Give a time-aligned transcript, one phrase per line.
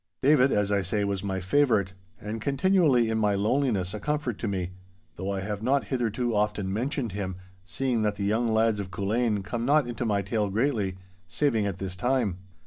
[0.23, 4.47] David, as I say, was my favourite, and continually in my loneliness a comfort to
[4.47, 4.71] me,
[5.15, 9.43] though I have not hitherto often mentioned him, seeing that the young lads of Culzean
[9.43, 10.95] come not into my tale greatly,
[11.27, 12.37] saving at this time.